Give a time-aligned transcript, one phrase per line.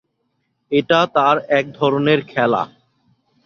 [0.71, 2.63] এটা তাঁর এক ধরনের খেলা।